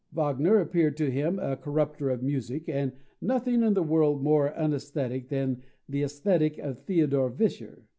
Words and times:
Wagner 0.11 0.57
appeared 0.59 0.97
to 0.97 1.11
him 1.11 1.37
a 1.37 1.55
corrupter 1.55 2.09
of 2.09 2.23
music, 2.23 2.63
and 2.67 2.91
"nothing 3.21 3.61
in 3.61 3.75
the 3.75 3.83
world 3.83 4.23
more 4.23 4.51
unaesthetic 4.57 5.29
than 5.29 5.61
the 5.87 6.01
Aesthetic 6.01 6.57
of 6.57 6.79
Theodore 6.85 7.29
Vischer." 7.29 7.85